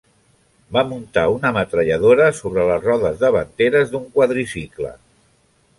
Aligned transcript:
Va 0.77 0.83
muntar 0.93 1.25
una 1.33 1.51
metralladora 1.57 2.31
sobre 2.39 2.65
les 2.71 2.83
rodes 2.89 3.21
davanteres 3.27 3.95
d'un 3.95 4.13
quadricicle. 4.19 4.99